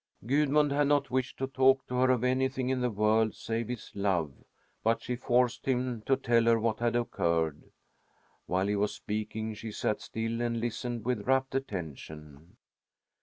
[0.25, 3.91] Gudmund had not wished to talk to her of anything in the world save his
[3.93, 4.33] love,
[4.83, 7.69] but she forced him to tell her what had occurred.
[8.47, 12.57] While he was speaking she sat still and listened with rapt attention.